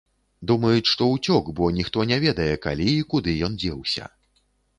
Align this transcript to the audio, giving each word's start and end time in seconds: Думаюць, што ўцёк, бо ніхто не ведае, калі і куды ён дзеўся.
Думаюць, 0.51 0.91
што 0.91 1.09
ўцёк, 1.15 1.51
бо 1.59 1.69
ніхто 1.77 2.07
не 2.13 2.17
ведае, 2.25 2.49
калі 2.65 2.89
і 2.97 3.05
куды 3.13 3.37
ён 3.51 3.61
дзеўся. 3.67 4.11